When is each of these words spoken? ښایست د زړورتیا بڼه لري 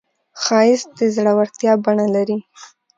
ښایست 0.43 0.89
د 0.99 0.99
زړورتیا 1.15 1.73
بڼه 1.83 2.07
لري 2.15 2.37